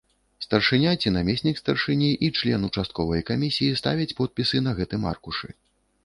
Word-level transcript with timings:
Старшыня 0.43 0.91
ці 1.01 1.11
намеснік 1.15 1.59
старшыні 1.59 2.07
і 2.27 2.29
член 2.39 2.65
участковай 2.69 3.21
камісіі 3.27 3.75
ставяць 3.81 4.09
подпісы 4.21 4.63
на 4.69 4.73
гэтым 4.81 5.05
аркушы. 5.13 5.51